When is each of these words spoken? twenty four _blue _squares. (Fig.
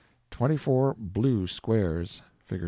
twenty 0.31 0.57
four 0.57 0.95
_blue 0.95 1.43
_squares. 1.43 2.23
(Fig. 2.39 2.59